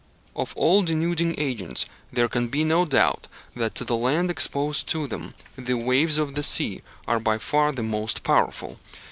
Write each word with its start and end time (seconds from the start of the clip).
Of 0.35 0.53
all 0.57 0.81
denuding 0.81 1.39
agents, 1.39 1.85
there 2.11 2.27
can 2.27 2.47
be 2.47 2.63
no 2.63 2.85
doubt 2.85 3.27
that, 3.55 3.75
to 3.75 3.85
the 3.85 3.95
land 3.95 4.31
exposed 4.31 4.87
to 4.87 5.05
them, 5.05 5.35
the 5.55 5.75
waves 5.75 6.17
of 6.17 6.33
the 6.33 6.41
sea 6.41 6.81
are 7.07 7.19
by 7.19 7.37
far 7.37 7.71
the 7.71 7.83
most 7.83 8.23
powerful. 8.23 8.79